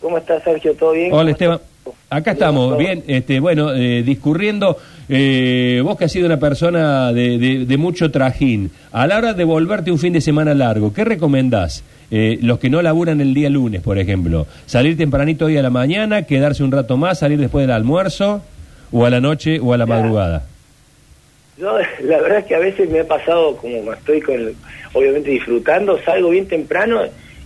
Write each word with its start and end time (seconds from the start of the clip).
¿Cómo 0.00 0.18
estás, 0.18 0.42
Sergio? 0.42 0.74
¿Todo 0.74 0.92
bien? 0.92 1.12
Hola, 1.12 1.30
Esteban. 1.32 1.60
Acá 2.08 2.32
estamos, 2.32 2.76
bien, 2.76 3.04
este, 3.06 3.38
bueno, 3.40 3.72
eh, 3.72 4.02
discurriendo, 4.02 4.76
eh, 5.08 5.80
vos 5.84 5.96
que 5.96 6.04
has 6.06 6.12
sido 6.12 6.26
una 6.26 6.38
persona 6.38 7.12
de, 7.12 7.38
de- 7.38 7.64
de 7.66 7.76
mucho 7.76 8.10
trajín, 8.10 8.70
a 8.92 9.06
la 9.06 9.16
hora 9.18 9.32
de 9.32 9.44
volverte 9.44 9.90
un 9.92 9.98
fin 9.98 10.12
de 10.12 10.20
semana 10.20 10.52
largo, 10.54 10.92
¿qué 10.92 11.04
recomendás? 11.04 11.84
Eh, 12.10 12.38
los 12.42 12.58
que 12.58 12.68
no 12.68 12.82
laburan 12.82 13.20
el 13.20 13.32
día 13.32 13.48
lunes, 13.48 13.80
por 13.80 13.98
ejemplo, 13.98 14.46
salir 14.66 14.96
tempranito 14.96 15.46
hoy 15.46 15.56
a 15.56 15.62
la 15.62 15.70
mañana, 15.70 16.22
quedarse 16.22 16.64
un 16.64 16.72
rato 16.72 16.96
más, 16.96 17.20
salir 17.20 17.38
después 17.38 17.62
del 17.66 17.74
almuerzo, 17.74 18.42
o 18.92 19.06
a 19.06 19.10
la 19.10 19.20
noche 19.20 19.60
o 19.60 19.72
a 19.72 19.76
la 19.78 19.86
madrugada. 19.86 20.42
Yo, 21.58 21.78
la 22.02 22.18
verdad 22.20 22.38
es 22.38 22.44
que 22.46 22.54
a 22.56 22.58
veces 22.58 22.90
me 22.90 23.00
ha 23.00 23.06
pasado, 23.06 23.56
como 23.56 23.92
estoy 23.92 24.20
con, 24.20 24.34
el- 24.34 24.54
obviamente 24.94 25.30
disfrutando, 25.30 25.98
salgo 26.04 26.30
bien 26.30 26.46
temprano 26.48 27.00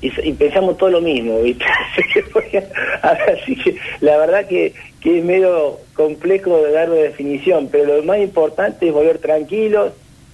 y, 0.04 0.28
y 0.28 0.32
pensamos 0.34 0.76
todo 0.76 0.90
lo 0.90 1.00
mismo, 1.00 1.40
¿viste? 1.40 1.64
Así 3.02 3.56
que 3.56 3.76
la 4.00 4.18
verdad 4.18 4.46
que, 4.46 4.74
que 5.00 5.18
es 5.18 5.24
medio 5.24 5.78
complejo 5.94 6.62
de 6.62 6.72
dar 6.72 6.90
una 6.90 7.00
definición, 7.00 7.68
pero 7.72 7.96
lo 7.96 8.02
más 8.02 8.18
importante 8.18 8.86
es 8.86 8.92
volver 8.92 9.18
tranquilos. 9.18 9.92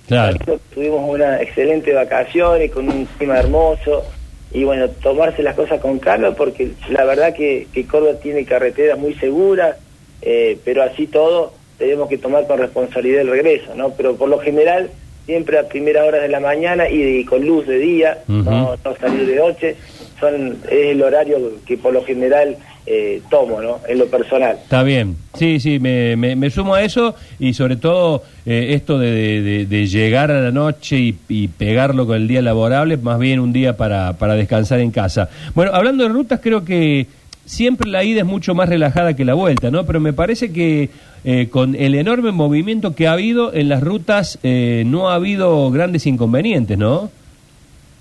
Claro. 0.09 0.37
Tuvimos 0.75 1.09
una 1.09 1.41
excelente 1.41 1.93
vacaciones 1.93 2.73
con 2.73 2.89
un 2.89 3.05
clima 3.17 3.39
hermoso 3.39 4.05
y 4.53 4.65
bueno, 4.65 4.89
tomarse 4.89 5.45
las 5.45 5.55
cosas 5.55 5.81
con 5.81 6.01
calma 6.01 6.33
porque 6.33 6.73
la 6.89 7.05
verdad 7.05 7.33
que, 7.33 7.69
que 7.73 7.87
Córdoba 7.87 8.19
tiene 8.21 8.45
carreteras 8.45 8.99
muy 8.99 9.15
seguras, 9.15 9.77
eh, 10.23 10.59
pero 10.65 10.83
así 10.83 11.07
todo 11.07 11.53
tenemos 11.79 12.09
que 12.09 12.19
tomar 12.19 12.49
con 12.49 12.59
responsabilidad 12.59 13.21
el 13.21 13.31
regreso, 13.31 13.77
¿no? 13.77 13.91
Pero 13.91 14.17
por 14.17 14.29
lo 14.29 14.41
general 14.41 14.91
siempre 15.31 15.59
a 15.61 15.69
primera 15.69 16.05
hora 16.05 16.19
de 16.19 16.29
la 16.29 16.41
mañana 16.41 16.89
y, 16.91 17.25
con 17.25 17.47
luz 17.47 17.65
de 17.65 17.79
día, 17.79 18.19
no, 18.27 18.43
no 18.85 18.97
salir 19.01 19.27
de 19.29 19.37
noche, 19.37 19.77
son 20.19 20.57
es 20.69 20.87
el 20.93 21.01
horario 21.03 21.37
que 21.65 21.79
por 21.79 21.93
lo 21.95 22.03
general 22.05 22.57
eh, 22.85 23.23
tomo, 23.31 23.61
¿no? 23.63 23.79
En 23.87 23.99
lo 24.01 24.07
personal. 24.07 24.57
Está 24.61 24.83
bien, 24.83 25.15
sí, 25.35 25.61
sí, 25.61 25.79
me, 25.79 26.17
me, 26.17 26.35
me 26.35 26.51
sumo 26.51 26.75
a 26.75 26.83
eso 26.83 27.15
y 27.39 27.55
sobre 27.55 27.77
todo 27.77 28.25
eh, 28.45 28.71
esto 28.71 28.99
de, 28.99 29.11
de- 29.13 29.43
de- 29.43 29.67
de 29.67 29.87
llegar 29.87 30.33
a 30.33 30.41
la 30.41 30.51
noche 30.51 30.97
y, 30.99 31.15
y 31.29 31.47
pegarlo 31.47 32.07
con 32.09 32.17
el 32.17 32.27
día 32.27 32.43
laborable, 32.43 32.97
más 32.97 33.21
bien 33.21 33.39
un 33.39 33.53
día 33.53 33.77
para, 33.77 34.15
para 34.15 34.35
descansar 34.35 34.81
en 34.81 34.91
casa. 34.91 35.31
Bueno, 35.55 35.71
hablando 35.73 36.03
de 36.03 36.09
rutas, 36.09 36.41
creo 36.43 36.65
que 36.65 37.07
siempre 37.45 37.89
la 37.89 38.03
ida 38.03 38.21
es 38.21 38.27
mucho 38.27 38.55
más 38.57 38.69
relajada 38.69 39.15
que 39.15 39.25
la 39.25 39.35
vuelta, 39.35 39.71
¿no? 39.71 39.87
Pero 39.87 40.01
me 40.01 40.13
parece 40.13 40.53
que 40.53 40.89
eh, 41.25 41.49
con 41.51 41.75
el 41.75 41.95
enorme 41.95 42.33
movimiento 42.33 42.95
que 42.95 43.07
ha 43.07 43.13
habido 43.13 43.53
en 43.55 43.69
las 43.69 43.83
rutas 43.83 44.39
eh, 44.43 44.85
no 44.87 45.11
ha 45.11 45.15
habido 45.17 45.71
grandes 45.71 46.07
inconvenientes, 46.07 46.79
¿no? 46.79 47.11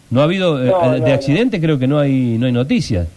No 0.09 0.22
ha 0.22 0.23
habido, 0.23 0.64
eh, 0.64 0.67
No, 0.70 0.92
de 0.94 1.00
no. 1.02 1.06
accidentes 1.14 1.59
creo 1.61 1.78
que 1.78 1.88
no 1.88 2.00
hay, 2.00 2.38
no 2.39 2.45
hay 2.48 2.52
noticias. 2.52 3.08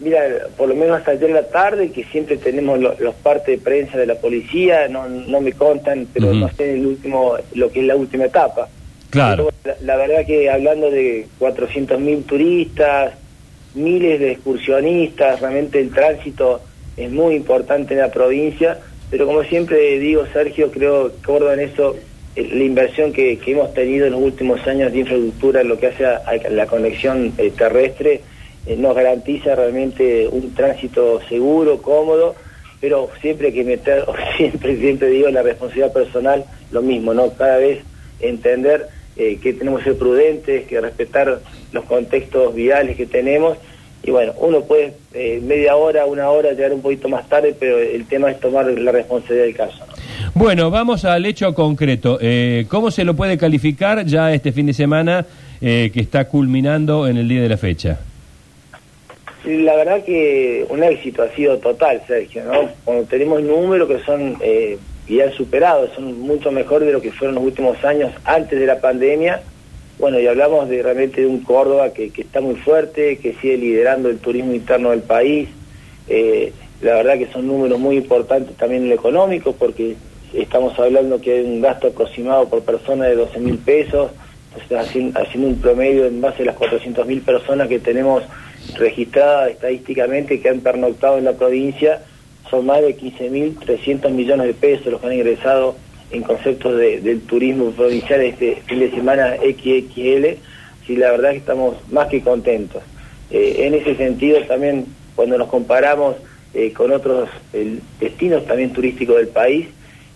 Mira, 0.00 0.20
por 0.56 0.68
lo 0.68 0.74
menos 0.76 0.96
hasta 0.98 1.10
ayer 1.12 1.28
en 1.28 1.34
la 1.34 1.48
tarde, 1.48 1.90
que 1.90 2.04
siempre 2.04 2.36
tenemos 2.36 2.78
lo- 2.78 2.94
los 3.00 3.14
partes 3.16 3.46
de 3.46 3.58
prensa 3.58 3.98
de 3.98 4.06
la 4.06 4.14
policía, 4.14 4.86
no, 4.88 5.08
no 5.08 5.40
me 5.40 5.52
contan, 5.52 6.06
pero 6.12 6.32
no 6.32 6.48
sé 6.56 6.74
el 6.74 6.86
último, 6.86 7.34
lo 7.54 7.70
que 7.72 7.80
es 7.80 7.86
la 7.86 7.96
última 7.96 8.24
etapa. 8.26 8.68
Claro. 9.10 9.50
Pero 9.62 9.76
la, 9.80 9.94
la 9.94 9.96
verdad 9.96 10.24
que 10.26 10.48
hablando 10.50 10.90
de 10.90 11.26
400.000 11.40 12.22
turistas, 12.24 13.14
miles 13.74 14.20
de 14.20 14.32
excursionistas, 14.32 15.40
realmente 15.40 15.80
el 15.80 15.90
tránsito 15.90 16.60
es 16.96 17.10
muy 17.10 17.34
importante 17.34 17.94
en 17.94 18.00
la 18.00 18.10
provincia, 18.10 18.78
pero 19.10 19.26
como 19.26 19.42
siempre 19.44 19.98
digo, 19.98 20.26
Sergio, 20.32 20.70
creo 20.70 21.10
que 21.10 21.22
Córdoba 21.24 21.54
en 21.54 21.60
eso, 21.60 21.96
eh, 22.36 22.48
la 22.52 22.64
inversión 22.64 23.12
que, 23.12 23.38
hemos 23.46 23.72
tenido 23.72 24.06
en 24.06 24.12
los 24.12 24.20
últimos 24.20 24.66
años 24.66 24.92
de 24.92 25.00
infraestructura, 25.00 25.62
lo 25.62 25.78
que 25.78 25.88
hace 25.88 26.04
a, 26.04 26.22
la 26.50 26.66
conexión 26.66 27.32
eh, 27.38 27.50
terrestre, 27.56 28.20
eh, 28.66 28.76
nos 28.76 28.94
garantiza 28.94 29.54
realmente 29.54 30.28
un 30.28 30.54
tránsito 30.54 31.20
seguro, 31.28 31.80
cómodo, 31.80 32.34
pero 32.80 33.08
siempre 33.22 33.52
que 33.52 33.64
meter, 33.64 34.04
siempre, 34.36 34.76
siempre 34.76 35.08
digo, 35.08 35.30
la 35.30 35.42
responsabilidad 35.42 35.92
personal, 35.92 36.44
lo 36.70 36.82
mismo, 36.82 37.14
¿no? 37.14 37.32
Cada 37.32 37.56
vez 37.58 37.80
entender 38.20 38.88
que 39.16 39.52
tenemos 39.52 39.80
que 39.80 39.90
ser 39.90 39.98
prudentes, 39.98 40.68
que 40.68 40.80
respetar 40.80 41.40
los 41.72 41.84
contextos 41.86 42.54
viales 42.54 42.96
que 42.96 43.04
tenemos. 43.04 43.58
Y 44.08 44.10
bueno, 44.10 44.32
uno 44.38 44.62
puede 44.62 44.94
eh, 45.12 45.38
media 45.42 45.76
hora, 45.76 46.06
una 46.06 46.30
hora 46.30 46.52
llegar 46.52 46.72
un 46.72 46.80
poquito 46.80 47.10
más 47.10 47.28
tarde, 47.28 47.54
pero 47.60 47.78
el 47.78 48.06
tema 48.06 48.30
es 48.30 48.40
tomar 48.40 48.64
la 48.64 48.90
responsabilidad 48.90 49.44
del 49.44 49.54
caso. 49.54 49.84
¿no? 49.86 49.92
Bueno, 50.32 50.70
vamos 50.70 51.04
al 51.04 51.26
hecho 51.26 51.52
concreto. 51.52 52.16
Eh, 52.18 52.64
¿Cómo 52.70 52.90
se 52.90 53.04
lo 53.04 53.12
puede 53.12 53.36
calificar 53.36 54.06
ya 54.06 54.32
este 54.32 54.50
fin 54.50 54.64
de 54.64 54.72
semana 54.72 55.26
eh, 55.60 55.90
que 55.92 56.00
está 56.00 56.26
culminando 56.26 57.06
en 57.06 57.18
el 57.18 57.28
día 57.28 57.42
de 57.42 57.50
la 57.50 57.58
fecha? 57.58 58.00
La 59.44 59.76
verdad 59.76 60.02
que 60.02 60.64
un 60.70 60.82
éxito 60.82 61.22
ha 61.22 61.28
sido 61.34 61.58
total, 61.58 62.00
Sergio, 62.06 62.44
¿no? 62.44 62.70
Cuando 62.86 63.04
tenemos 63.04 63.42
números 63.42 63.88
que 63.88 63.98
son 64.04 64.38
eh, 64.40 64.78
y 65.06 65.20
han 65.20 65.32
superado, 65.32 65.86
son 65.94 66.18
mucho 66.18 66.50
mejor 66.50 66.82
de 66.82 66.92
lo 66.92 67.02
que 67.02 67.12
fueron 67.12 67.34
los 67.34 67.44
últimos 67.44 67.84
años 67.84 68.10
antes 68.24 68.58
de 68.58 68.64
la 68.64 68.80
pandemia. 68.80 69.42
Bueno, 69.98 70.20
y 70.20 70.26
hablamos 70.28 70.68
de 70.68 70.80
realmente 70.80 71.22
de 71.22 71.26
un 71.26 71.40
Córdoba 71.40 71.92
que, 71.92 72.10
que 72.10 72.22
está 72.22 72.40
muy 72.40 72.54
fuerte, 72.54 73.18
que 73.18 73.34
sigue 73.34 73.56
liderando 73.56 74.08
el 74.08 74.18
turismo 74.18 74.52
interno 74.52 74.90
del 74.90 75.02
país. 75.02 75.48
Eh, 76.08 76.52
la 76.80 76.94
verdad 76.94 77.18
que 77.18 77.26
son 77.32 77.48
números 77.48 77.80
muy 77.80 77.96
importantes 77.96 78.56
también 78.56 78.84
en 78.84 78.90
lo 78.90 78.94
económico, 78.94 79.52
porque 79.54 79.96
estamos 80.32 80.78
hablando 80.78 81.20
que 81.20 81.32
hay 81.32 81.44
un 81.44 81.60
gasto 81.60 81.88
aproximado 81.88 82.48
por 82.48 82.62
persona 82.62 83.06
de 83.06 83.16
12 83.16 83.40
mil 83.40 83.58
pesos, 83.58 84.12
haciendo, 84.78 85.20
haciendo 85.20 85.48
un 85.48 85.60
promedio 85.60 86.06
en 86.06 86.20
base 86.20 86.42
a 86.42 86.46
las 86.46 86.56
400 86.56 87.04
mil 87.04 87.20
personas 87.22 87.66
que 87.66 87.80
tenemos 87.80 88.22
registradas 88.76 89.50
estadísticamente 89.50 90.40
que 90.40 90.48
han 90.48 90.60
pernoctado 90.60 91.18
en 91.18 91.24
la 91.24 91.32
provincia, 91.32 92.02
son 92.48 92.66
más 92.66 92.82
de 92.82 92.96
15.300 92.96 94.10
millones 94.10 94.46
de 94.46 94.54
pesos 94.54 94.86
los 94.86 95.00
que 95.00 95.08
han 95.08 95.12
ingresado 95.14 95.74
en 96.10 96.22
conceptos 96.22 96.76
de- 96.76 97.00
del 97.00 97.20
turismo 97.22 97.70
provincial 97.72 98.20
este 98.22 98.56
fin 98.66 98.80
de 98.80 98.90
semana 98.90 99.36
XXL, 99.36 100.36
sí, 100.86 100.96
la 100.96 101.10
verdad 101.10 101.30
que 101.32 101.36
estamos 101.38 101.76
más 101.90 102.08
que 102.08 102.20
contentos. 102.22 102.82
Eh, 103.30 103.66
en 103.66 103.74
ese 103.74 103.94
sentido 103.96 104.40
también 104.42 104.86
cuando 105.14 105.36
nos 105.36 105.48
comparamos 105.48 106.16
eh, 106.54 106.72
con 106.72 106.90
otros 106.92 107.28
destinos 108.00 108.46
también 108.46 108.72
turísticos 108.72 109.16
del 109.16 109.28
país 109.28 109.66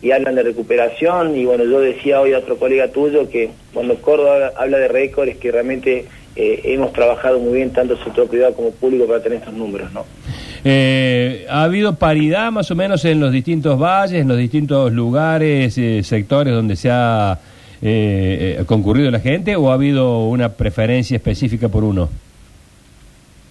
y 0.01 0.11
hablan 0.13 0.35
de 0.35 0.43
recuperación 0.43 1.37
y 1.37 1.45
bueno, 1.45 1.65
yo 1.65 1.79
decía 1.81 2.21
hoy 2.21 2.33
a 2.33 2.39
otro 2.39 2.57
colega 2.57 2.89
tuyo 2.89 3.29
que 3.29 3.51
cuando 3.75 3.97
Córdoba 3.97 4.53
habla 4.57 4.79
de 4.79 4.89
récord 4.89 5.29
es 5.29 5.37
que 5.37 5.53
realmente 5.53 6.07
eh, 6.35 6.61
hemos 6.65 6.93
trabajado 6.95 7.39
muy 7.39 7.55
bien 7.55 7.71
tanto 7.73 7.95
el 7.95 8.03
sector 8.03 8.27
privado 8.29 8.55
como 8.55 8.71
público 8.71 9.07
para 9.07 9.23
tener 9.23 9.39
estos 9.41 9.53
números, 9.55 9.93
¿no? 9.93 10.07
Eh, 10.65 11.45
¿Ha 11.49 11.65
habido 11.65 11.97
paridad 11.97 12.53
más 12.53 12.71
o 12.71 12.75
menos 12.77 13.05
en 13.05 13.19
los 13.21 13.33
distintos 13.33 13.79
valles, 13.79 14.21
en 14.21 14.29
los 14.29 14.39
distintos 14.39 14.93
lugares, 14.93 15.77
eh, 15.77 16.03
sectores 16.05 16.55
donde 16.55 16.77
se 16.77 16.89
ha 16.91 17.39
eh, 17.83 18.59
eh, 18.61 18.65
concurrido 18.65 19.11
la 19.11 19.19
gente 19.19 19.57
o 19.57 19.71
ha 19.71 19.75
habido 19.75 20.29
una 20.29 20.51
preferencia 20.51 21.17
específica 21.17 21.69
por 21.69 21.83
uno? 21.83 22.09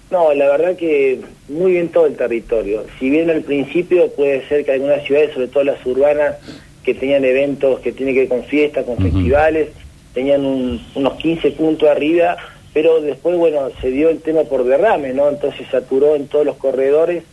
No, 0.09 0.33
la 0.33 0.49
verdad 0.49 0.75
que 0.77 1.19
muy 1.49 1.73
bien 1.73 1.89
todo 1.89 2.05
el 2.05 2.15
territorio. 2.15 2.85
Si 2.99 3.09
bien 3.09 3.29
al 3.29 3.41
principio 3.41 4.09
puede 4.11 4.47
ser 4.47 4.63
que 4.65 4.71
algunas 4.73 5.03
ciudades, 5.03 5.33
sobre 5.33 5.47
todo 5.47 5.63
las 5.65 5.85
urbanas, 5.85 6.35
que 6.83 6.93
tenían 6.93 7.23
eventos 7.25 7.79
que 7.81 7.91
tienen 7.91 8.13
que 8.15 8.21
ver 8.21 8.29
con 8.29 8.43
fiestas, 8.45 8.85
con 8.85 8.97
festivales, 8.97 9.69
tenían 10.13 10.45
un- 10.45 10.81
unos 10.95 11.13
15 11.15 11.51
puntos 11.51 11.87
arriba, 11.89 12.37
pero 12.73 13.01
después, 13.01 13.37
bueno, 13.37 13.69
se 13.81 13.91
dio 13.91 14.09
el 14.09 14.21
tema 14.21 14.43
por 14.43 14.63
derrame, 14.63 15.13
¿no? 15.13 15.29
Entonces 15.29 15.67
saturó 15.69 16.15
en 16.15 16.27
todos 16.27 16.45
los 16.45 16.55
corredores 16.55 17.23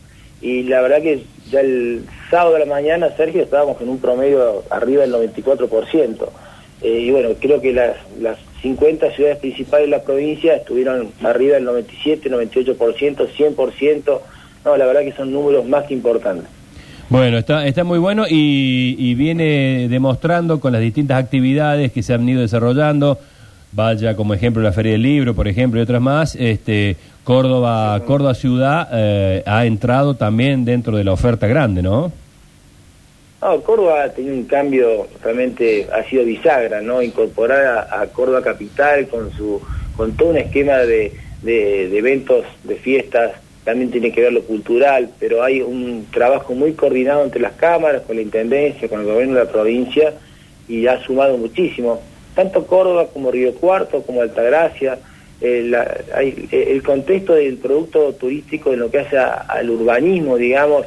y 0.41 0.63
la 0.63 0.81
verdad 0.81 1.01
que 1.01 1.23
ya 1.49 1.61
el 1.61 2.03
sábado 2.29 2.53
de 2.53 2.59
la 2.59 2.65
mañana, 2.65 3.09
Sergio, 3.15 3.43
estábamos 3.43 3.81
en 3.81 3.89
un 3.89 3.99
promedio 3.99 4.63
arriba 4.69 5.01
del 5.01 5.13
94%. 5.13 6.29
Eh, 6.81 6.99
y 6.99 7.11
bueno, 7.11 7.29
creo 7.39 7.59
que 7.59 7.73
las, 7.73 7.97
las 8.19 8.37
50 8.61 9.11
ciudades 9.11 9.37
principales 9.39 9.87
de 9.87 9.97
la 9.97 10.03
provincia 10.03 10.55
estuvieron 10.55 11.11
arriba 11.23 11.55
del 11.55 11.65
97, 11.65 12.29
98%, 12.29 13.27
100%. 13.27 14.19
No, 14.65 14.77
la 14.77 14.85
verdad 14.85 15.01
que 15.01 15.13
son 15.13 15.31
números 15.31 15.65
más 15.65 15.85
que 15.85 15.93
importantes. 15.93 16.47
Bueno, 17.09 17.39
está, 17.39 17.65
está 17.65 17.83
muy 17.83 17.97
bueno 17.97 18.25
y, 18.29 18.95
y 18.97 19.15
viene 19.15 19.87
demostrando 19.89 20.59
con 20.59 20.73
las 20.73 20.81
distintas 20.81 21.21
actividades 21.21 21.91
que 21.91 22.03
se 22.03 22.13
han 22.13 22.29
ido 22.29 22.41
desarrollando, 22.41 23.17
vaya 23.71 24.15
como 24.15 24.33
ejemplo 24.33 24.61
la 24.63 24.71
Feria 24.71 24.93
del 24.93 25.03
Libro, 25.03 25.33
por 25.35 25.47
ejemplo, 25.47 25.79
y 25.79 25.83
otras 25.83 26.01
más, 26.01 26.35
este, 26.35 26.95
Córdoba, 27.23 28.01
Córdoba 28.05 28.33
Ciudad 28.33 28.87
eh, 28.91 29.43
ha 29.45 29.65
entrado 29.65 30.15
también 30.15 30.65
dentro 30.65 30.97
de 30.97 31.03
la 31.03 31.11
oferta 31.13 31.45
grande, 31.47 31.81
¿no? 31.81 32.11
No, 33.41 33.61
Córdoba 33.61 34.03
ha 34.03 34.09
tenido 34.09 34.35
un 34.35 34.43
cambio, 34.45 35.07
realmente 35.23 35.87
ha 35.93 36.03
sido 36.09 36.25
bisagra, 36.25 36.81
¿no? 36.81 37.01
Incorporar 37.01 37.87
a, 37.91 38.01
a 38.01 38.07
Córdoba 38.07 38.41
Capital 38.41 39.07
con 39.07 39.31
su 39.31 39.61
con 39.95 40.13
todo 40.13 40.29
un 40.29 40.37
esquema 40.37 40.77
de, 40.77 41.13
de- 41.43 41.89
de 41.89 41.97
eventos, 41.97 42.45
de 42.63 42.75
fiestas, 42.75 43.33
también 43.65 43.91
tiene 43.91 44.11
que 44.11 44.21
ver 44.21 44.31
lo 44.33 44.41
cultural, 44.43 45.09
pero 45.19 45.43
hay 45.43 45.61
un 45.61 46.07
trabajo 46.11 46.53
muy 46.55 46.71
coordinado 46.73 47.23
entre 47.23 47.41
las 47.41 47.51
cámaras, 47.53 48.01
con 48.03 48.15
la 48.15 48.21
Intendencia, 48.21 48.87
con 48.89 49.01
el 49.01 49.05
gobierno 49.05 49.35
de 49.37 49.43
la 49.45 49.51
provincia, 49.51 50.13
y 50.69 50.87
ha 50.87 50.99
sumado 51.03 51.37
muchísimo. 51.37 52.01
Tanto 52.39 52.65
Córdoba 52.65 53.07
como 53.11 53.31
Río 53.31 53.53
Cuarto, 53.53 54.01
como 54.03 54.21
Altagracia, 54.21 54.97
eh, 55.41 55.73
el 56.51 56.81
contexto 56.83 57.33
del 57.35 57.57
producto 57.57 58.13
turístico 58.13 58.71
en 58.71 58.79
lo 58.79 58.89
que 58.89 58.99
hace 58.99 59.17
al 59.17 59.69
urbanismo, 59.69 60.37
digamos, 60.37 60.85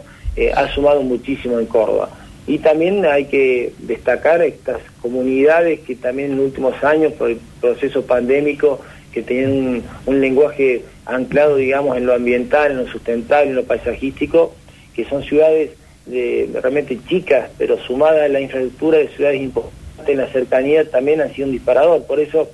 ha 0.56 0.69
sumado 0.75 1.02
muchísimo 1.02 1.58
en 1.58 1.66
Córdoba. 1.66 2.08
Y 2.46 2.56
también 2.60 3.04
hay 3.04 3.26
que 3.26 3.75
destacar 3.81 4.40
estas 4.40 4.78
comunidades 5.02 5.81
que 5.81 5.94
también 5.94 6.31
en 6.31 6.38
los 6.38 6.46
últimos 6.46 6.82
años, 6.82 7.12
por 7.12 7.28
el 7.28 7.38
proceso 7.60 8.00
pandémico, 8.00 8.81
que 9.12 9.20
tenían 9.20 9.82
un, 10.06 10.20
lenguaje 10.22 10.84
anclado, 11.05 11.56
digamos, 11.56 11.98
en 11.98 12.06
lo 12.06 12.14
ambiental, 12.14 12.70
en 12.70 12.78
lo 12.78 12.88
sustentable, 12.88 13.50
en 13.50 13.56
lo 13.56 13.64
paisajístico, 13.64 14.55
que 14.94 15.05
son 15.05 15.22
ciudades 15.22 15.72
de, 16.06 16.48
realmente 16.62 16.98
chicas, 17.06 17.50
pero 17.58 17.78
sumadas 17.78 18.22
a 18.22 18.28
la 18.28 18.40
infraestructura 18.40 18.96
de 18.96 19.08
ciudades 19.08 19.43
importantes 19.43 19.81
en 20.10 20.19
la 20.19 20.26
cercanía, 20.26 20.90
también 20.90 21.20
han 21.20 21.32
sido 21.32 21.46
un 21.46 21.52
disparador. 21.52 22.04
Por 22.04 22.19
eso 22.19 22.50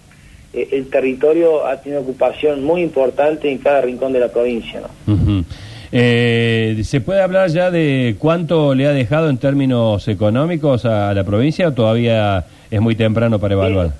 eh, 0.52 0.68
el 0.72 0.90
territorio 0.90 1.66
ha 1.66 1.80
tenido 1.80 2.02
ocupación 2.02 2.62
muy 2.62 2.82
importante 2.82 3.50
en 3.50 3.58
cada 3.58 3.80
rincón 3.80 4.12
de 4.12 4.20
la 4.20 4.28
provincia. 4.28 4.82
¿no? 5.06 5.44
Eh, 5.90 6.82
¿Se 6.84 7.00
puede 7.00 7.22
hablar 7.22 7.48
ya 7.48 7.70
de 7.70 8.16
cuánto 8.18 8.74
le 8.74 8.86
ha 8.86 8.92
dejado 8.92 9.30
en 9.30 9.38
términos 9.38 10.06
económicos 10.08 10.84
a 10.84 11.14
la 11.14 11.24
provincia 11.24 11.68
o 11.68 11.72
todavía 11.72 12.44
es 12.70 12.80
muy 12.80 12.94
temprano 12.94 13.38
para 13.38 13.54
evaluar? 13.54 13.92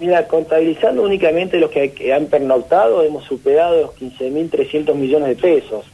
Mira, 0.00 0.26
contabilizando 0.26 1.02
únicamente 1.02 1.58
los 1.58 1.70
que, 1.70 2.12
han 2.12 2.26
pernoctado, 2.26 3.02
hemos 3.02 3.24
superado 3.24 3.80
los 3.80 3.90
15.300 3.96 4.94
millones 4.94 5.28
de 5.28 5.36
pesos. 5.36 5.86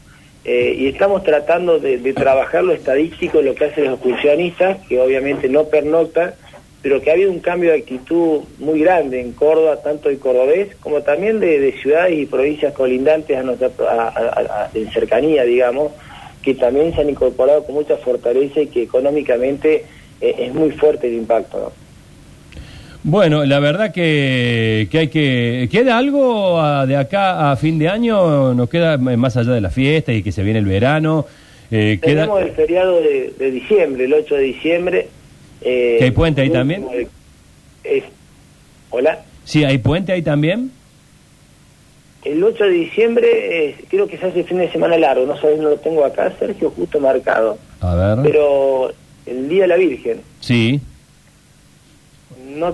Eh, 0.45 0.75
y 0.79 0.87
estamos 0.89 1.23
tratando 1.23 1.79
de, 1.79 1.99
trabajar 2.15 2.65
lo 2.65 2.73
estadístico, 2.73 3.43
lo 3.43 3.55
que 3.55 3.67
hacen 3.67 3.85
los 3.85 3.95
excursionistas, 3.95 4.79
que 4.89 4.99
obviamente 4.99 5.49
no 5.49 5.65
pernoctan, 5.65 6.33
pero 6.83 7.01
que 7.01 7.11
ha 7.11 7.15
habido 7.15 7.31
un 7.31 7.41
cambio 7.41 7.71
de 7.71 7.79
actitud 7.79 8.41
muy 8.59 8.81
grande 8.81 9.21
en 9.21 9.33
Córdoba, 9.33 9.83
tanto 9.83 10.09
de 10.09 10.19
cordobés 10.19 10.75
como 10.77 11.03
también 11.03 11.39
de, 11.41 11.75
ciudades 11.81 12.19
y 12.19 12.27
provincias 12.27 12.73
colindantes 12.73 13.37
a 13.37 13.43
nuestra, 13.43 13.69
en 14.73 14.91
cercanía, 14.91 15.45
digamos, 15.45 15.93
que 16.43 16.55
también 16.55 16.95
se 16.95 17.03
han 17.03 17.11
incorporado 17.11 17.65
con 17.65 17.75
mucha 17.75 17.99
fortaleza 17.99 18.63
y 18.63 18.69
que 18.69 18.83
económicamente 18.83 19.85
eh, 20.23 20.35
es 20.39 20.55
muy 20.55 20.71
fuerte 20.71 21.09
el 21.09 21.15
impacto. 21.15 21.73
Bueno, 23.03 23.45
la 23.45 23.61
verdad 23.61 23.93
que, 23.93 24.89
hay 24.93 25.09
que... 25.09 25.69
¿Queda 25.71 25.99
algo 25.99 26.61
de 26.87 26.97
acá 26.97 27.51
a 27.51 27.57
fin 27.57 27.79
de 27.79 27.89
año? 27.89 28.55
¿Nos 28.55 28.69
queda 28.69 28.97
más 28.99 29.37
allá 29.37 29.53
de 29.53 29.61
la 29.61 29.71
fiesta 29.71 30.13
y 30.13 30.23
que 30.23 30.33
se 30.33 30.43
viene 30.43 30.59
el 30.59 30.67
verano? 30.67 31.27
Eh, 31.71 31.99
Tenemos 32.01 32.43
el 32.43 32.51
feriado 32.53 33.01
de 33.01 33.51
diciembre, 33.51 34.05
el 34.05 34.13
8 34.13 34.35
de 34.35 34.43
diciembre, 34.43 35.09
eh, 35.63 35.99
¿Hay 36.03 36.11
puente 36.11 36.43
ahí 36.43 36.51
también? 36.51 36.87
¿Hola? 38.91 39.21
Sí, 39.45 39.65
¿hay 39.65 39.79
puente 39.79 40.13
ahí 40.13 40.23
también? 40.23 40.71
El 42.25 42.45
8 42.45 42.65
de 42.65 42.71
diciembre 42.71 43.77
creo 43.89 44.07
que 44.07 44.19
se 44.19 44.27
hace 44.27 44.45
fin 44.45 44.59
de 44.59 44.71
semana 44.71 44.99
largo, 44.99 45.25
no 45.25 45.41
sé, 45.41 45.57
no 45.57 45.71
lo 45.71 45.77
tengo 45.79 46.05
acá, 46.05 46.33
Sergio, 46.39 46.71
justo 46.71 47.01
marcado. 47.01 47.59
A 47.81 47.95
ver. 47.95 48.19
Pero 48.23 48.93
el 49.27 49.49
Día 49.49 49.63
de 49.63 49.69
la 49.69 49.77
Virgen. 49.77 50.21
Sí. 50.41 50.81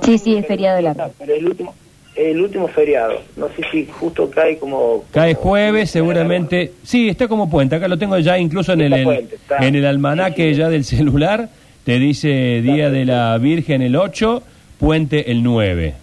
sí, 0.02 0.18
sí, 0.18 0.36
es 0.36 0.46
feriado 0.46 0.80
largo. 0.80 1.12
Pero 1.18 1.34
el 1.34 1.46
último, 1.46 1.74
el 2.16 2.40
último 2.40 2.66
feriado. 2.68 3.20
No 3.36 3.48
sé 3.48 3.62
si 3.70 3.86
justo 3.86 4.30
cae 4.30 4.58
como... 4.58 5.04
Cae 5.12 5.34
jueves, 5.34 5.90
seguramente. 5.90 6.72
Sí, 6.82 7.08
está 7.08 7.28
como 7.28 7.48
puente. 7.48 7.76
Acá 7.76 7.88
lo 7.88 7.98
tengo 7.98 8.18
ya 8.18 8.38
incluso 8.38 8.72
en 8.72 8.80
el, 8.80 9.28
en 9.60 9.74
el 9.74 9.86
almanaque 9.86 10.54
ya 10.54 10.68
del 10.68 10.84
celular. 10.84 11.48
Te 11.86 12.00
dice 12.00 12.62
Día 12.62 12.90
de 12.90 13.04
la 13.04 13.38
Virgen 13.38 13.80
el 13.80 13.94
8, 13.94 14.42
Puente 14.80 15.30
el 15.30 15.44
9. 15.44 15.94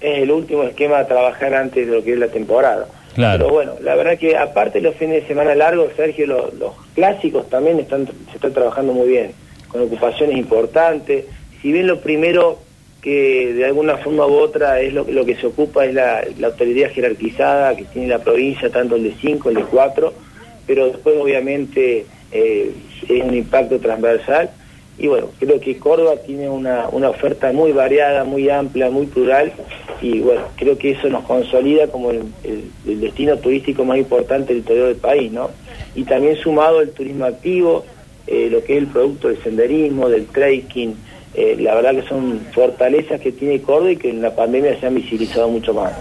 Es 0.00 0.18
el 0.22 0.30
último 0.30 0.62
esquema 0.62 1.00
a 1.00 1.08
trabajar 1.08 1.54
antes 1.54 1.88
de 1.88 1.92
lo 1.92 2.04
que 2.04 2.12
es 2.12 2.18
la 2.20 2.28
temporada. 2.28 2.86
Claro. 3.16 3.46
Pero 3.46 3.52
bueno, 3.52 3.72
la 3.82 3.96
verdad 3.96 4.16
que 4.16 4.36
aparte 4.36 4.78
de 4.78 4.84
los 4.84 4.94
fines 4.94 5.22
de 5.22 5.26
semana 5.26 5.56
largos, 5.56 5.90
Sergio, 5.96 6.28
los, 6.28 6.72
clásicos 6.94 7.50
también 7.50 7.80
están, 7.80 8.06
se 8.06 8.36
están 8.36 8.52
trabajando 8.52 8.92
muy 8.92 9.08
bien, 9.08 9.32
con 9.66 9.82
ocupaciones 9.82 10.38
importantes. 10.38 11.24
Si 11.60 11.72
bien 11.72 11.88
lo 11.88 11.98
primero 11.98 12.60
que 13.00 13.54
de 13.54 13.64
alguna 13.64 13.96
forma 13.96 14.24
u 14.24 14.34
otra 14.34 14.78
es 14.78 14.94
lo, 14.94 15.02
lo 15.02 15.26
que 15.26 15.34
se 15.34 15.48
ocupa 15.48 15.84
es 15.84 15.94
la, 15.94 16.22
autoridad 16.44 16.92
jerarquizada 16.92 17.74
que 17.74 17.86
tiene 17.86 18.06
la 18.06 18.20
provincia, 18.20 18.70
tanto 18.70 18.94
el 18.94 19.02
de 19.02 19.14
5, 19.20 19.48
el 19.48 19.56
de 19.56 19.64
4, 19.64 20.14
pero 20.64 20.86
después 20.86 21.16
obviamente 21.20 22.06
eh, 22.30 22.70
es 23.08 23.24
un 23.24 23.34
impacto 23.34 23.80
transversal 23.80 24.48
y 24.98 25.06
bueno, 25.06 25.28
creo 25.38 25.58
que 25.58 25.78
Córdoba 25.78 26.16
tiene 26.24 26.48
una, 26.48 26.88
una 26.90 27.08
oferta 27.08 27.52
muy 27.52 27.72
variada, 27.72 28.24
muy 28.24 28.50
amplia, 28.50 28.90
muy 28.90 29.06
plural 29.06 29.52
y 30.02 30.20
bueno, 30.20 30.42
creo 30.56 30.76
que 30.76 30.90
eso 30.90 31.08
nos 31.08 31.24
consolida 31.24 31.86
como 31.86 32.10
el, 32.10 32.22
destino 32.84 33.36
turístico 33.38 33.84
más 33.84 33.98
importante 33.98 34.48
del 34.48 34.58
interior 34.58 34.88
del 34.88 34.96
país, 34.96 35.32
¿no? 35.32 35.50
Y 35.94 36.04
también 36.04 36.36
sumado 36.36 36.80
el 36.80 36.90
turismo 36.90 37.24
activo, 37.24 37.84
eh, 38.26 38.48
lo 38.50 38.62
que 38.64 38.76
es 38.76 38.82
el 38.82 38.88
producto 38.88 39.28
del 39.28 39.42
senderismo, 39.42 40.08
del 40.08 40.26
trekking, 40.26 40.94
eh, 41.34 41.56
la 41.58 41.74
verdad 41.74 41.94
que 41.94 42.08
son 42.08 42.40
fortalezas 42.52 43.20
que 43.20 43.32
tiene 43.32 43.62
Córdoba 43.62 43.92
y 43.92 43.96
que 43.96 44.10
en 44.10 44.20
la 44.20 44.34
pandemia 44.34 44.78
se 44.78 44.86
han 44.86 44.94
visibilizado 44.94 45.48
mucho 45.48 45.72
más. 45.72 45.92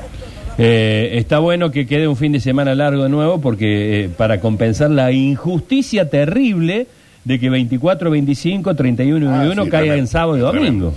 Eh, 0.57 1.11
está 1.13 1.39
bueno 1.39 1.71
que 1.71 1.87
quede 1.87 2.07
un 2.07 2.17
fin 2.17 2.33
de 2.33 2.39
semana 2.39 2.75
largo 2.75 3.03
de 3.03 3.09
nuevo 3.09 3.39
porque 3.39 4.09
para 4.17 4.41
compensar 4.41 4.91
la 4.91 5.11
injusticia 5.11 6.09
terrible 6.09 6.87
de 7.23 7.39
que 7.39 7.49
24, 7.49 8.09
25, 8.09 8.75
31 8.75 9.45
y 9.45 9.47
1 9.49 9.69
caiga 9.69 9.95
en 9.95 10.07
sábado 10.07 10.37
y 10.37 10.41
domingo. 10.41 10.93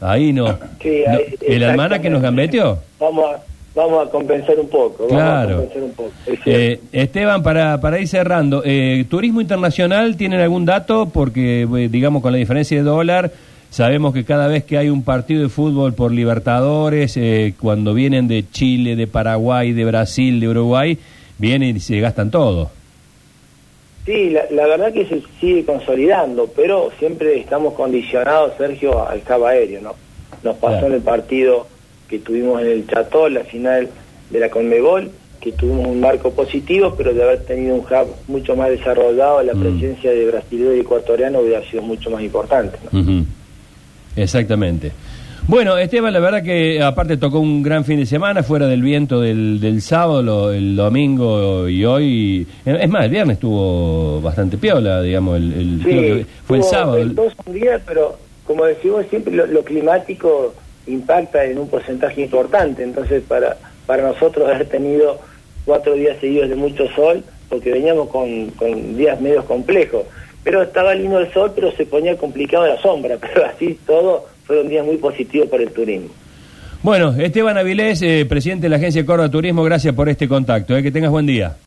Ahí 0.00 0.32
no. 0.32 0.58
¿El 0.82 1.62
almana 1.64 2.00
que 2.00 2.10
nos 2.10 2.20
gambeteó? 2.20 2.78
Vamos 2.98 3.24
a, 3.32 3.40
vamos 3.74 4.06
a 4.06 4.10
compensar 4.10 4.58
un 4.58 4.68
poco. 4.68 5.06
Claro. 5.06 5.68
Eh, 6.44 6.80
Esteban, 6.90 7.42
para, 7.42 7.80
para 7.80 8.00
ir 8.00 8.08
cerrando, 8.08 8.62
eh, 8.64 9.04
¿turismo 9.08 9.40
internacional 9.40 10.16
tienen 10.16 10.40
algún 10.40 10.64
dato? 10.64 11.06
Porque, 11.06 11.62
eh, 11.62 11.88
digamos, 11.88 12.20
con 12.22 12.32
la 12.32 12.38
diferencia 12.38 12.76
de 12.76 12.82
dólar, 12.82 13.30
sabemos 13.70 14.12
que 14.12 14.24
cada 14.24 14.48
vez 14.48 14.64
que 14.64 14.76
hay 14.76 14.88
un 14.88 15.04
partido 15.04 15.42
de 15.42 15.48
fútbol 15.48 15.94
por 15.94 16.10
Libertadores, 16.10 17.16
cuando 17.60 17.94
vienen 17.94 18.26
de 18.26 18.44
Chile, 18.50 18.96
de 18.96 19.06
Paraguay, 19.06 19.72
de 19.72 19.84
Brasil, 19.84 20.40
de 20.40 20.48
Uruguay, 20.48 20.98
vienen 21.38 21.76
y 21.76 21.80
se 21.80 22.00
gastan 22.00 22.32
todo. 22.32 22.70
Sí, 24.04 24.30
la, 24.30 24.66
verdad 24.66 24.92
que 24.92 25.06
se 25.06 25.22
sigue 25.40 25.64
consolidando, 25.64 26.50
pero 26.56 26.90
siempre 26.98 27.38
estamos 27.38 27.74
condicionados, 27.74 28.54
Sergio, 28.58 29.06
al 29.06 29.22
cabo 29.22 29.46
aéreo, 29.46 29.80
¿no? 29.80 29.94
Nos 30.42 30.56
pasó 30.56 30.86
en 30.86 30.94
el 30.94 31.02
partido 31.02 31.68
que 32.08 32.18
tuvimos 32.18 32.60
en 32.62 32.68
el 32.68 32.86
Cható, 32.86 33.28
la 33.28 33.44
final 33.44 33.88
de 34.30 34.40
la 34.40 34.50
Conmebol, 34.50 35.08
que 35.40 35.52
tuvimos 35.52 35.86
un 35.86 36.00
marco 36.00 36.32
positivo, 36.32 36.94
pero 36.96 37.14
de 37.14 37.22
haber 37.22 37.44
tenido 37.44 37.76
un 37.76 37.80
hub 37.80 38.08
mucho 38.26 38.56
más 38.56 38.70
desarrollado, 38.70 39.42
la 39.42 39.54
mm. 39.54 39.60
presencia 39.60 40.10
de 40.10 40.26
brasileño 40.26 40.74
y 40.74 40.80
ecuatoriano 40.80 41.40
hubiera 41.40 41.62
sido 41.70 41.82
mucho 41.82 42.10
más 42.10 42.22
importante. 42.22 42.78
¿no? 42.90 43.24
Exactamente. 44.16 44.92
Bueno, 45.48 45.76
Esteban, 45.76 46.12
la 46.12 46.20
verdad 46.20 46.42
que 46.42 46.80
aparte 46.80 47.16
tocó 47.16 47.40
un 47.40 47.64
gran 47.64 47.84
fin 47.84 47.98
de 47.98 48.06
semana, 48.06 48.44
fuera 48.44 48.68
del 48.68 48.80
viento 48.80 49.20
del, 49.20 49.58
del 49.60 49.82
sábado, 49.82 50.52
el 50.52 50.76
domingo 50.76 51.68
y 51.68 51.84
hoy. 51.84 52.46
Es 52.64 52.88
más, 52.88 53.04
el 53.04 53.10
viernes 53.10 53.34
estuvo 53.34 54.20
bastante 54.20 54.56
piola, 54.56 55.02
digamos, 55.02 55.38
el, 55.38 56.26
fue 56.44 56.58
el 56.58 56.64
sábado. 56.64 57.04
Dos 57.06 57.34
días, 57.46 57.82
pero 57.84 58.16
como 58.46 58.64
decimos 58.66 59.04
siempre, 59.10 59.34
lo, 59.34 59.64
climático 59.64 60.54
impacta 60.86 61.44
en 61.44 61.58
un 61.58 61.68
porcentaje 61.68 62.22
importante. 62.22 62.84
Entonces, 62.84 63.24
para, 63.26 63.56
para 63.84 64.04
nosotros 64.04 64.48
haber 64.54 64.68
tenido 64.68 65.18
cuatro 65.64 65.94
días 65.94 66.18
seguidos 66.20 66.50
de 66.50 66.56
mucho 66.56 66.86
sol, 66.94 67.24
porque 67.48 67.72
veníamos 67.72 68.08
con, 68.10 68.50
con 68.52 68.96
días 68.96 69.20
medios 69.20 69.44
complejos. 69.44 70.04
Pero 70.44 70.62
estaba 70.62 70.94
lindo 70.94 71.18
el 71.18 71.32
sol, 71.32 71.50
pero 71.52 71.72
se 71.72 71.84
ponía 71.84 72.16
complicado 72.16 72.64
la 72.64 72.80
sombra, 72.80 73.16
pero 73.20 73.44
así 73.44 73.76
todo 73.84 74.31
fue 74.46 74.60
un 74.60 74.68
día 74.68 74.82
muy 74.82 74.96
positivo 74.96 75.46
para 75.46 75.62
el 75.62 75.70
turismo. 75.70 76.08
Bueno, 76.82 77.14
Esteban 77.16 77.56
Avilés, 77.56 78.02
eh, 78.02 78.26
presidente 78.28 78.64
de 78.64 78.70
la 78.70 78.76
Agencia 78.76 79.06
Córdoba 79.06 79.30
Turismo, 79.30 79.62
gracias 79.62 79.94
por 79.94 80.08
este 80.08 80.26
contacto. 80.26 80.76
Eh, 80.76 80.82
que 80.82 80.90
tengas 80.90 81.12
buen 81.12 81.26
día. 81.26 81.56